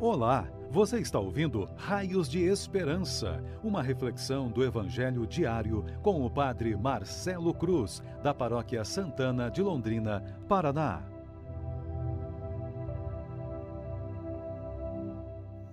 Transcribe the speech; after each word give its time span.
Olá, 0.00 0.50
você 0.72 0.98
está 0.98 1.20
ouvindo 1.20 1.68
Raios 1.76 2.28
de 2.28 2.42
Esperança, 2.42 3.40
uma 3.62 3.80
reflexão 3.80 4.50
do 4.50 4.64
Evangelho 4.64 5.24
diário 5.24 5.84
com 6.02 6.26
o 6.26 6.28
Padre 6.28 6.76
Marcelo 6.76 7.54
Cruz, 7.54 8.02
da 8.20 8.34
Paróquia 8.34 8.84
Santana 8.84 9.48
de 9.48 9.62
Londrina, 9.62 10.20
Paraná. 10.48 11.00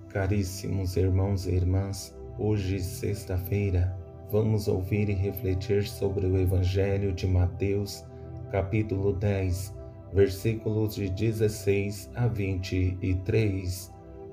Caríssimos 0.09 0.95
irmãos 0.95 1.47
e 1.47 1.55
irmãs, 1.55 2.15
hoje, 2.37 2.79
sexta-feira, 2.79 3.97
vamos 4.31 4.67
ouvir 4.67 5.09
e 5.09 5.13
refletir 5.13 5.87
sobre 5.87 6.27
o 6.27 6.37
Evangelho 6.37 7.11
de 7.11 7.25
Mateus, 7.25 8.05
capítulo 8.51 9.13
10, 9.13 9.75
versículos 10.13 10.93
de 10.93 11.09
16 11.09 12.11
a 12.13 12.27
23 12.27 13.90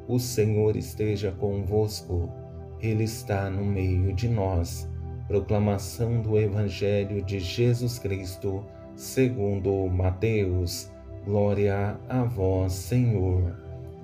o 0.09 0.19
Senhor 0.19 0.75
esteja 0.75 1.31
convosco, 1.31 2.33
Ele 2.81 3.05
está 3.05 3.51
no 3.51 3.63
meio 3.63 4.15
de 4.15 4.27
nós. 4.27 4.89
Proclamação 5.29 6.23
do 6.23 6.39
Evangelho 6.39 7.23
de 7.23 7.39
Jesus 7.39 7.99
Cristo, 7.99 8.65
segundo 8.97 9.87
Mateus. 9.91 10.91
Glória 11.27 12.01
a 12.09 12.25
vós, 12.25 12.73
Senhor. 12.73 13.55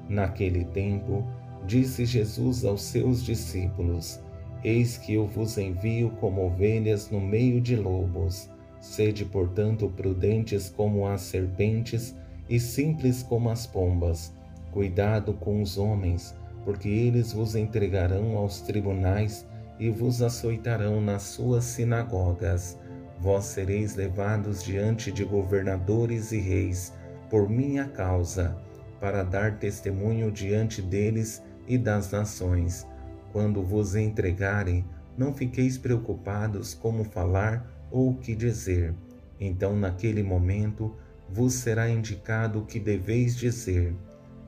Naquele 0.06 0.66
tempo, 0.66 1.24
disse 1.66 2.04
Jesus 2.04 2.66
aos 2.66 2.82
seus 2.82 3.24
discípulos: 3.24 4.20
Eis 4.62 4.98
que 4.98 5.14
eu 5.14 5.26
vos 5.26 5.56
envio 5.56 6.10
como 6.20 6.44
ovelhas 6.44 7.10
no 7.10 7.18
meio 7.18 7.62
de 7.62 7.76
lobos. 7.76 8.50
Sede, 8.78 9.24
portanto, 9.24 9.90
prudentes 9.96 10.68
como 10.68 11.06
as 11.06 11.22
serpentes 11.22 12.14
e 12.50 12.60
simples 12.60 13.22
como 13.22 13.48
as 13.48 13.66
pombas 13.66 14.30
Cuidado 14.74 15.34
com 15.34 15.62
os 15.62 15.78
homens, 15.78 16.34
porque 16.64 16.88
eles 16.88 17.32
vos 17.32 17.54
entregarão 17.54 18.36
aos 18.36 18.60
tribunais 18.60 19.46
e 19.78 19.88
vos 19.88 20.20
açoitarão 20.20 21.00
nas 21.00 21.22
suas 21.22 21.62
sinagogas. 21.62 22.76
Vós 23.20 23.44
sereis 23.44 23.94
levados 23.94 24.64
diante 24.64 25.12
de 25.12 25.22
governadores 25.22 26.32
e 26.32 26.40
reis, 26.40 26.92
por 27.30 27.48
minha 27.48 27.86
causa, 27.86 28.58
para 28.98 29.22
dar 29.22 29.60
testemunho 29.60 30.32
diante 30.32 30.82
deles 30.82 31.40
e 31.68 31.78
das 31.78 32.10
nações. 32.10 32.84
Quando 33.30 33.62
vos 33.62 33.94
entregarem, 33.94 34.84
não 35.16 35.32
fiqueis 35.32 35.78
preocupados 35.78 36.74
como 36.74 37.04
falar 37.04 37.64
ou 37.92 38.10
o 38.10 38.16
que 38.16 38.34
dizer. 38.34 38.92
Então, 39.38 39.76
naquele 39.76 40.24
momento, 40.24 40.96
vos 41.28 41.54
será 41.54 41.88
indicado 41.88 42.58
o 42.58 42.66
que 42.66 42.80
deveis 42.80 43.36
dizer. 43.36 43.94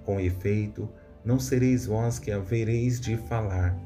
Com 0.06 0.18
efeito, 0.18 0.88
não 1.22 1.38
sereis 1.38 1.84
vós 1.84 2.18
que 2.18 2.30
havereis 2.30 2.98
de 2.98 3.16
falar, 3.16 3.76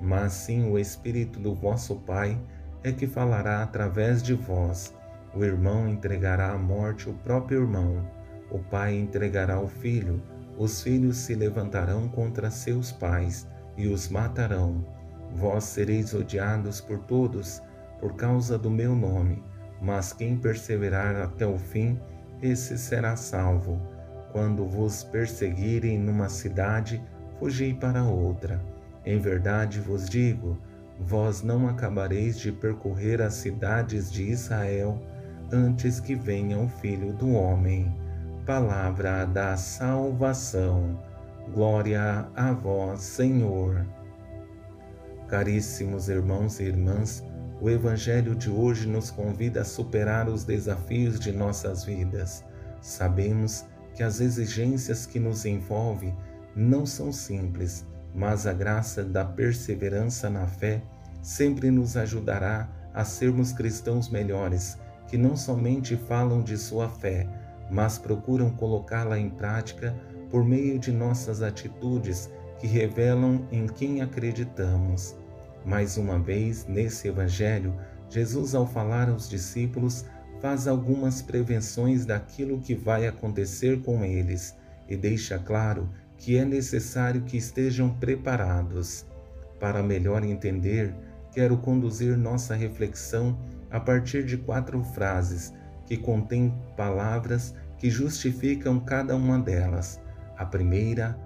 mas 0.00 0.34
sim 0.34 0.70
o 0.70 0.78
Espírito 0.78 1.40
do 1.40 1.52
vosso 1.52 1.96
Pai 1.96 2.38
é 2.84 2.92
que 2.92 3.06
falará 3.06 3.62
através 3.62 4.22
de 4.22 4.34
vós. 4.34 4.94
O 5.34 5.44
irmão 5.44 5.88
entregará 5.88 6.52
à 6.52 6.58
morte 6.58 7.08
o 7.08 7.14
próprio 7.14 7.62
irmão, 7.62 8.06
o 8.50 8.58
pai 8.58 8.96
entregará 8.96 9.60
o 9.60 9.68
filho, 9.68 10.20
os 10.58 10.82
filhos 10.82 11.16
se 11.16 11.34
levantarão 11.34 12.08
contra 12.08 12.50
seus 12.50 12.90
pais 12.90 13.46
e 13.76 13.86
os 13.86 14.08
matarão. 14.08 14.84
Vós 15.34 15.64
sereis 15.64 16.12
odiados 16.12 16.80
por 16.80 16.98
todos 16.98 17.62
por 18.00 18.16
causa 18.16 18.58
do 18.58 18.70
meu 18.70 18.94
nome, 18.94 19.42
mas 19.80 20.12
quem 20.12 20.36
perseverar 20.36 21.16
até 21.16 21.46
o 21.46 21.58
fim, 21.58 21.98
esse 22.42 22.76
será 22.76 23.14
salvo. 23.14 23.80
Quando 24.32 24.64
vos 24.64 25.02
perseguirem 25.04 25.98
numa 25.98 26.28
cidade, 26.28 27.02
fugi 27.38 27.74
para 27.74 28.04
outra. 28.04 28.60
Em 29.04 29.18
verdade 29.18 29.80
vos 29.80 30.08
digo, 30.08 30.58
vós 31.00 31.42
não 31.42 31.68
acabareis 31.68 32.38
de 32.38 32.52
percorrer 32.52 33.20
as 33.22 33.34
cidades 33.34 34.10
de 34.10 34.24
Israel 34.24 35.00
antes 35.52 35.98
que 35.98 36.14
venha 36.14 36.58
o 36.58 36.68
Filho 36.68 37.12
do 37.12 37.32
Homem. 37.32 37.92
Palavra 38.46 39.24
da 39.24 39.56
salvação. 39.56 40.98
Glória 41.52 42.28
a 42.36 42.52
vós, 42.52 43.00
Senhor. 43.00 43.84
Caríssimos 45.26 46.08
irmãos 46.08 46.60
e 46.60 46.64
irmãs, 46.64 47.24
o 47.60 47.68
Evangelho 47.68 48.34
de 48.34 48.50
hoje 48.50 48.88
nos 48.88 49.10
convida 49.10 49.62
a 49.62 49.64
superar 49.64 50.28
os 50.28 50.44
desafios 50.44 51.18
de 51.18 51.32
nossas 51.32 51.84
vidas. 51.84 52.44
Sabemos 52.80 53.64
que 53.94 54.02
as 54.02 54.20
exigências 54.20 55.06
que 55.06 55.18
nos 55.18 55.44
envolvem 55.44 56.14
não 56.54 56.84
são 56.84 57.12
simples, 57.12 57.86
mas 58.14 58.46
a 58.46 58.52
graça 58.52 59.04
da 59.04 59.24
perseverança 59.24 60.28
na 60.28 60.46
fé 60.46 60.82
sempre 61.22 61.70
nos 61.70 61.96
ajudará 61.96 62.68
a 62.92 63.04
sermos 63.04 63.52
cristãos 63.52 64.08
melhores, 64.08 64.78
que 65.06 65.16
não 65.16 65.36
somente 65.36 65.96
falam 65.96 66.42
de 66.42 66.56
sua 66.56 66.88
fé, 66.88 67.28
mas 67.70 67.98
procuram 67.98 68.50
colocá-la 68.50 69.18
em 69.18 69.28
prática 69.28 69.94
por 70.30 70.44
meio 70.44 70.78
de 70.78 70.92
nossas 70.92 71.42
atitudes 71.42 72.30
que 72.58 72.66
revelam 72.66 73.46
em 73.50 73.66
quem 73.66 74.02
acreditamos. 74.02 75.16
Mais 75.64 75.96
uma 75.96 76.18
vez, 76.18 76.66
nesse 76.66 77.08
Evangelho, 77.08 77.74
Jesus, 78.08 78.54
ao 78.54 78.66
falar 78.66 79.08
aos 79.08 79.28
discípulos, 79.28 80.04
faz 80.40 80.66
algumas 80.66 81.20
prevenções 81.20 82.04
daquilo 82.06 82.60
que 82.60 82.74
vai 82.74 83.06
acontecer 83.06 83.82
com 83.82 84.04
eles 84.04 84.56
e 84.88 84.96
deixa 84.96 85.38
claro 85.38 85.88
que 86.16 86.36
é 86.36 86.44
necessário 86.44 87.22
que 87.22 87.36
estejam 87.36 87.90
preparados. 87.90 89.06
Para 89.58 89.82
melhor 89.82 90.24
entender, 90.24 90.94
quero 91.32 91.56
conduzir 91.58 92.16
nossa 92.16 92.54
reflexão 92.54 93.38
a 93.70 93.78
partir 93.78 94.24
de 94.24 94.36
quatro 94.36 94.82
frases 94.82 95.52
que 95.86 95.96
contêm 95.96 96.54
palavras 96.76 97.54
que 97.78 97.90
justificam 97.90 98.80
cada 98.80 99.16
uma 99.16 99.38
delas. 99.38 100.00
A 100.36 100.44
primeira 100.44 101.18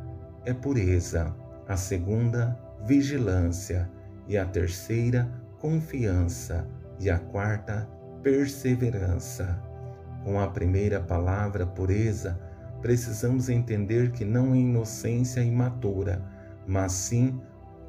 é 0.44 0.52
pureza, 0.52 1.34
a 1.66 1.76
segunda, 1.76 2.58
vigilância, 2.86 3.90
e 4.26 4.38
a 4.38 4.44
terceira, 4.44 5.30
confiança, 5.58 6.66
e 6.98 7.10
a 7.10 7.18
quarta, 7.18 7.88
perseverança. 8.24 9.62
Com 10.24 10.40
a 10.40 10.48
primeira 10.48 10.98
palavra, 10.98 11.66
pureza, 11.66 12.40
precisamos 12.80 13.50
entender 13.50 14.12
que 14.12 14.24
não 14.24 14.54
é 14.54 14.56
inocência 14.56 15.42
imatura, 15.42 16.22
mas 16.66 16.92
sim 16.92 17.38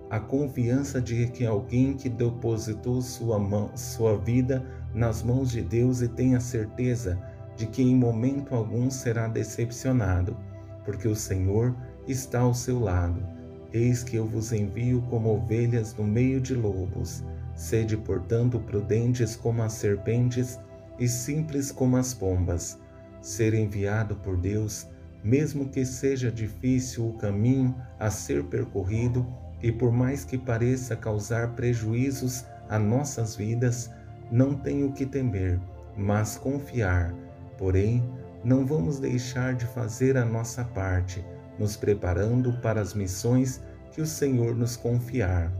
a 0.09 0.19
confiança 0.19 1.01
de 1.01 1.27
que 1.27 1.45
alguém 1.45 1.93
que 1.93 2.09
depositou 2.09 3.01
sua, 3.01 3.39
mão, 3.39 3.71
sua 3.75 4.17
vida 4.17 4.63
nas 4.93 5.23
mãos 5.23 5.49
de 5.49 5.61
Deus 5.61 6.01
e 6.01 6.07
tem 6.09 6.35
a 6.35 6.41
certeza 6.41 7.17
de 7.55 7.65
que 7.65 7.81
em 7.81 7.95
momento 7.95 8.53
algum 8.53 8.91
será 8.91 9.29
decepcionado, 9.29 10.35
porque 10.83 11.07
o 11.07 11.15
Senhor 11.15 11.73
está 12.09 12.41
ao 12.41 12.53
seu 12.53 12.77
lado. 12.77 13.25
Eis 13.71 14.03
que 14.03 14.17
eu 14.17 14.27
vos 14.27 14.51
envio 14.51 15.01
como 15.09 15.33
ovelhas 15.33 15.95
no 15.95 16.03
meio 16.03 16.41
de 16.41 16.53
lobos. 16.53 17.23
Sede, 17.55 17.95
portanto, 17.95 18.59
prudentes 18.59 19.35
como 19.35 19.63
as 19.63 19.73
serpentes 19.73 20.59
e 20.99 21.07
simples 21.07 21.71
como 21.71 21.97
as 21.97 22.13
pombas. 22.13 22.77
Ser 23.21 23.53
enviado 23.53 24.15
por 24.17 24.37
Deus, 24.37 24.87
mesmo 25.23 25.69
que 25.69 25.85
seja 25.85 26.31
difícil 26.31 27.09
o 27.09 27.13
caminho 27.13 27.75
a 27.99 28.11
ser 28.11 28.43
percorrido 28.43 29.25
e 29.63 29.71
por 29.71 29.91
mais 29.91 30.23
que 30.23 30.37
pareça 30.37 30.95
causar 30.95 31.55
prejuízos 31.55 32.45
a 32.69 32.77
nossas 32.77 33.35
vidas, 33.35 33.89
não 34.31 34.53
tenho 34.53 34.91
que 34.91 35.05
temer, 35.05 35.59
mas 35.97 36.37
confiar. 36.37 37.13
Porém, 37.57 38.03
não 38.43 38.65
vamos 38.65 38.99
deixar 38.99 39.55
de 39.55 39.65
fazer 39.65 40.17
a 40.17 40.25
nossa 40.25 40.63
parte, 40.63 41.25
nos 41.57 41.75
preparando 41.75 42.53
para 42.61 42.81
as 42.81 42.93
missões 42.93 43.63
que 43.91 44.01
o 44.01 44.05
Senhor 44.05 44.55
nos 44.55 44.75
confiar. 44.75 45.51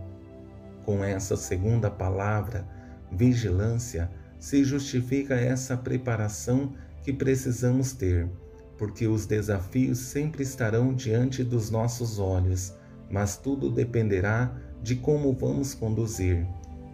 Com 0.86 1.04
essa 1.04 1.36
segunda 1.36 1.90
palavra, 1.90 2.64
vigilância, 3.12 4.08
se 4.40 4.64
justifica 4.64 5.34
essa 5.34 5.76
preparação 5.76 6.74
que 7.02 7.12
precisamos 7.12 7.94
ter, 7.94 8.30
porque 8.78 9.08
os 9.08 9.26
desafios 9.26 9.98
sempre 9.98 10.44
estarão 10.44 10.94
diante 10.94 11.44
dos 11.44 11.72
nossos 11.72 12.20
olhos, 12.20 12.72
mas 13.10 13.36
tudo 13.36 13.72
dependerá 13.72 14.56
de 14.84 14.96
como 14.96 15.34
vamos 15.34 15.74
conduzir. 15.74 16.46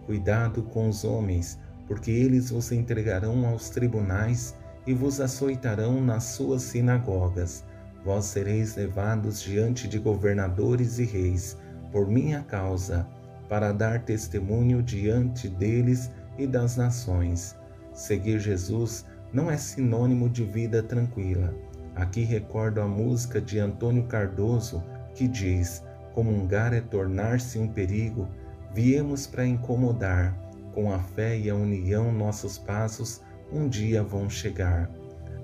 Cuidado 0.06 0.62
com 0.62 0.88
os 0.88 1.04
homens, 1.04 1.58
porque 1.86 2.10
eles 2.10 2.48
vos 2.48 2.72
entregarão 2.72 3.46
aos 3.46 3.68
tribunais 3.68 4.54
e 4.86 4.94
vos 4.94 5.20
açoitarão 5.20 6.00
nas 6.00 6.24
suas 6.24 6.62
sinagogas. 6.62 7.62
Vós 8.02 8.24
sereis 8.24 8.74
levados 8.74 9.42
diante 9.42 9.86
de 9.86 9.98
governadores 9.98 10.98
e 10.98 11.04
reis, 11.04 11.58
por 11.92 12.08
minha 12.08 12.42
causa 12.42 13.06
para 13.48 13.72
dar 13.72 14.02
testemunho 14.02 14.82
diante 14.82 15.48
deles 15.48 16.10
e 16.38 16.46
das 16.46 16.76
nações. 16.76 17.56
Seguir 17.92 18.38
Jesus 18.38 19.04
não 19.32 19.50
é 19.50 19.56
sinônimo 19.56 20.28
de 20.28 20.44
vida 20.44 20.82
tranquila. 20.82 21.54
Aqui 21.94 22.22
recordo 22.22 22.80
a 22.80 22.86
música 22.86 23.40
de 23.40 23.58
Antônio 23.58 24.04
Cardoso 24.04 24.82
que 25.14 25.28
diz: 25.28 25.82
comungar 26.14 26.72
é 26.72 26.80
tornar-se 26.80 27.58
um 27.58 27.68
perigo, 27.68 28.28
viemos 28.74 29.26
para 29.26 29.46
incomodar. 29.46 30.36
Com 30.74 30.90
a 30.90 30.98
fé 30.98 31.38
e 31.38 31.50
a 31.50 31.54
união, 31.54 32.10
nossos 32.10 32.56
passos 32.56 33.20
um 33.52 33.68
dia 33.68 34.02
vão 34.02 34.30
chegar. 34.30 34.90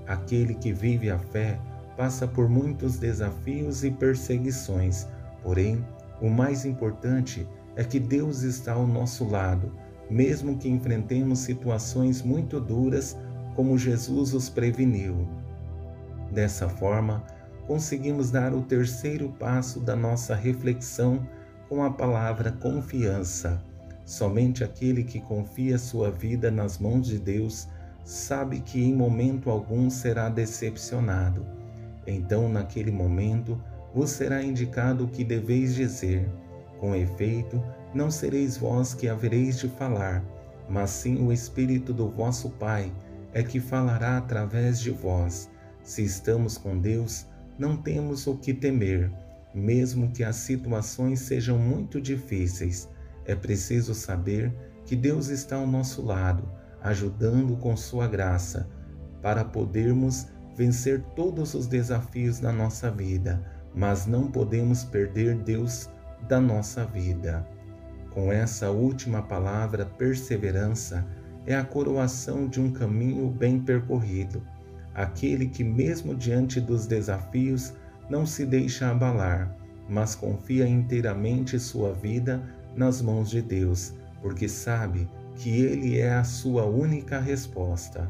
Aquele 0.07 0.55
que 0.55 0.73
vive 0.73 1.11
a 1.11 1.19
fé 1.19 1.59
passa 1.99 2.27
por 2.27 2.49
muitos 2.49 2.99
desafios 2.99 3.85
e 3.85 3.91
perseguições, 3.91 5.07
porém, 5.43 5.85
o 6.21 6.31
mais 6.31 6.65
importante 6.65 7.47
é 7.79 7.85
que 7.85 8.01
Deus 8.01 8.43
está 8.43 8.73
ao 8.73 8.89
nosso 8.89 9.25
lado, 9.25 9.73
mesmo 10.11 10.59
que 10.59 10.69
enfrentemos 10.69 11.39
situações 11.39 12.23
muito 12.23 12.61
duras, 12.61 13.17
como 13.55 13.79
Jesus 13.79 14.35
os 14.35 14.49
preveniu. 14.49 15.29
Dessa 16.33 16.69
forma, 16.69 17.25
conseguimos 17.69 18.33
dar 18.33 18.53
o 18.53 18.63
terceiro 18.63 19.29
passo 19.39 19.79
da 19.79 19.95
nossa 19.95 20.35
reflexão 20.35 21.25
com 21.69 21.85
a 21.85 21.91
palavra 21.91 22.51
confiança. 22.51 23.63
Somente 24.05 24.65
aquele 24.65 25.05
que 25.05 25.21
confia 25.21 25.79
sua 25.79 26.11
vida 26.11 26.51
nas 26.51 26.81
mãos 26.81 27.07
de 27.07 27.19
Deus 27.21 27.69
sabe 28.05 28.59
que 28.59 28.83
em 28.83 28.93
momento 28.93 29.51
algum 29.51 29.89
será 29.89 30.29
decepcionado. 30.29 31.47
Então, 32.05 32.49
naquele 32.49 32.91
momento, 32.91 33.57
vos 33.95 34.11
será 34.11 34.43
indicado 34.43 35.05
o 35.05 35.09
que 35.09 35.23
deveis 35.23 35.77
dizer. 35.77 36.29
Com 36.79 36.95
efeito, 36.95 37.63
não 37.95 38.11
sereis 38.11 38.57
vós 38.57 38.95
que 38.95 39.09
havereis 39.09 39.59
de 39.59 39.69
falar, 39.69 40.25
mas 40.69 40.91
sim 40.91 41.25
o 41.27 41.33
Espírito 41.33 41.93
do 41.93 42.09
vosso 42.09 42.51
Pai 42.51 42.93
é 43.33 43.43
que 43.43 43.61
falará 43.61 44.19
através 44.19 44.81
de 44.81 44.91
vós. 44.91 45.51
Se 45.83 46.05
estamos 46.05 46.57
com 46.57 46.79
Deus, 46.79 47.27
não 47.59 47.77
temos 47.77 48.27
o 48.27 48.37
que 48.37 48.55
temer, 48.55 49.11
mesmo 49.55 50.11
que 50.11 50.23
as 50.23 50.37
situações 50.37 51.21
sejam 51.21 51.59
muito 51.59 52.01
difíceis. 52.01 52.89
É 53.25 53.35
preciso 53.35 53.95
saber 53.95 54.53
que 54.85 54.95
Deus 54.95 55.29
está 55.29 55.57
ao 55.57 55.67
nosso 55.67 56.03
lado 56.03 56.49
ajudando 56.83 57.57
com 57.57 57.77
Sua 57.77 58.07
graça, 58.07 58.69
para 59.21 59.45
podermos 59.45 60.29
vencer 60.57 61.03
todos 61.17 61.55
os 61.55 61.67
desafios 61.67 62.39
da 62.39 62.53
nossa 62.53 62.91
vida, 62.91 63.43
mas 63.75 64.07
não 64.07 64.31
podemos 64.31 64.85
perder 64.85 65.37
Deus 65.37 65.89
da 66.27 66.41
nossa 66.41 66.85
vida. 66.85 67.47
Com 68.11 68.33
essa 68.33 68.71
última 68.71 69.23
palavra, 69.23 69.85
perseverança, 69.85 71.07
é 71.47 71.55
a 71.55 71.65
coroação 71.65 72.49
de 72.49 72.61
um 72.61 72.71
caminho 72.71 73.29
bem 73.29 73.61
percorrido, 73.61 74.43
aquele 74.95 75.47
que, 75.47 75.63
mesmo 75.63 76.15
diante 76.15 76.61
dos 76.61 76.87
desafios, 76.87 77.73
não 78.11 78.27
se 78.27 78.45
deixa 78.45 78.91
abalar, 78.91 79.55
mas 79.89 80.15
confia 80.15 80.67
inteiramente 80.67 81.59
sua 81.59 81.93
vida 81.93 82.43
nas 82.75 83.01
mãos 83.01 83.31
de 83.31 83.41
Deus, 83.41 83.95
porque 84.21 84.49
sabe 84.49 85.09
que 85.37 85.51
Ele 85.51 85.99
é 85.99 86.15
a 86.15 86.25
sua 86.25 86.65
única 86.65 87.19
resposta. 87.19 88.09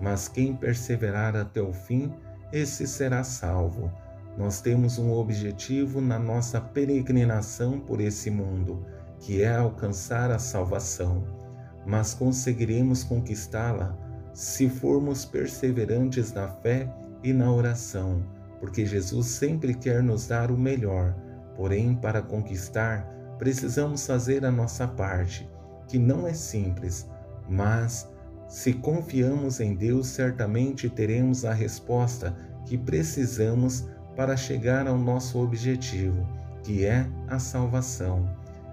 Mas 0.00 0.28
quem 0.28 0.54
perseverar 0.54 1.36
até 1.36 1.60
o 1.60 1.72
fim, 1.72 2.12
esse 2.52 2.86
será 2.86 3.24
salvo. 3.24 3.90
Nós 4.36 4.60
temos 4.60 4.98
um 4.98 5.12
objetivo 5.12 6.00
na 6.00 6.18
nossa 6.18 6.60
peregrinação 6.60 7.78
por 7.78 8.00
esse 8.00 8.30
mundo, 8.30 8.84
que 9.18 9.42
é 9.42 9.54
alcançar 9.54 10.30
a 10.30 10.38
salvação. 10.38 11.24
Mas 11.86 12.14
conseguiremos 12.14 13.04
conquistá-la 13.04 13.96
se 14.32 14.68
formos 14.68 15.24
perseverantes 15.24 16.32
na 16.32 16.48
fé 16.48 16.88
e 17.22 17.32
na 17.32 17.52
oração, 17.52 18.24
porque 18.58 18.86
Jesus 18.86 19.26
sempre 19.26 19.74
quer 19.74 20.02
nos 20.02 20.26
dar 20.26 20.50
o 20.50 20.56
melhor. 20.56 21.14
Porém, 21.54 21.94
para 21.94 22.22
conquistar, 22.22 23.06
precisamos 23.38 24.06
fazer 24.06 24.44
a 24.44 24.50
nossa 24.50 24.88
parte 24.88 25.50
que 25.86 25.98
não 25.98 26.26
é 26.26 26.32
simples, 26.32 27.06
mas 27.48 28.10
se 28.48 28.72
confiamos 28.72 29.60
em 29.60 29.74
Deus, 29.74 30.06
certamente 30.06 30.88
teremos 30.88 31.44
a 31.44 31.52
resposta 31.52 32.34
que 32.64 32.78
precisamos 32.78 33.86
para 34.16 34.36
chegar 34.36 34.86
ao 34.86 34.98
nosso 34.98 35.38
objetivo, 35.38 36.26
que 36.62 36.84
é 36.84 37.06
a 37.28 37.38
salvação. 37.38 38.28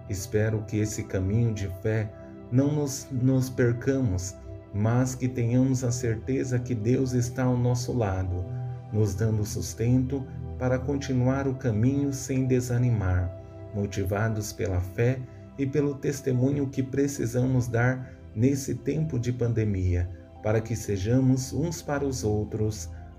Espero 0.10 0.64
que 0.64 0.78
esse 0.78 1.04
caminho 1.04 1.54
de 1.54 1.68
fé 1.82 2.12
não 2.52 2.72
nos, 2.72 3.08
nos 3.12 3.50
percamos, 3.50 4.36
mas 4.74 5.16
que 5.16 5.28
tenhamos 5.28 5.84
a 5.84 5.92
certeza 5.92 6.60
que 6.60 6.76
Deus 6.76 7.14
está 7.14 7.44
ao 7.44 7.58
nosso 7.58 7.94
lado, 7.94 8.46
nos 8.92 9.14
dando 9.14 9.46
sustento 9.46 10.26
para 10.58 10.78
continuar 10.78 11.48
o 11.48 11.56
caminho 11.56 12.12
sem 12.12 12.46
desanimar, 12.46 13.32
motivados 13.74 14.52
pela 14.52 14.82
fé 14.82 15.20
e 15.58 15.66
pelo 15.66 15.96
testemunho 15.96 16.68
que 16.68 16.84
precisamos 16.84 17.68
dar 17.68 18.14
nesse 18.36 18.76
tempo 18.76 19.20
de 19.20 19.32
pandemia, 19.32 20.10
para 20.42 20.62
que 20.62 20.76
sejamos 20.76 21.54
uns 21.54 21.82
para 21.82 22.06
os 22.06 22.24
outros 22.24 22.90